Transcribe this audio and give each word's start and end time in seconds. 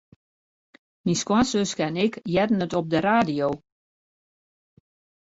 Myn 1.03 1.19
skoansuske 1.23 1.83
en 1.89 1.97
ik 2.05 2.13
hearden 2.31 2.63
it 2.65 2.77
op 2.79 2.87
de 2.93 2.99
radio. 3.09 3.47